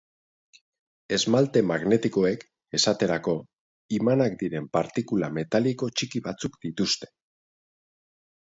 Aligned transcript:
Esmalte 1.17 1.61
magnetikoek, 1.71 2.45
esaterako, 2.79 3.35
imanak 3.99 4.39
diren 4.41 4.71
partikula 4.79 5.31
metaliko 5.37 5.91
txiki 6.01 6.27
batzuk 6.31 6.61
dituzte. 6.69 7.13